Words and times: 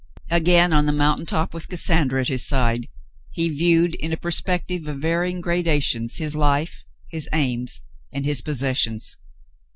Again 0.31 0.73
on 0.73 0.87
the 0.87 0.91
mountain 0.91 1.27
top, 1.27 1.53
with 1.53 1.67
Cassandra 1.69 2.21
at 2.21 2.27
his 2.27 2.43
side, 2.43 2.87
he 3.29 3.49
viewed 3.49 3.93
in 3.93 4.11
a 4.11 4.17
perspective 4.17 4.87
of 4.87 4.97
varying 4.97 5.41
gradations 5.41 6.17
his 6.17 6.35
life, 6.35 6.85
his 7.09 7.29
aims, 7.31 7.81
and 8.11 8.25
his 8.25 8.41
possessions. 8.41 9.17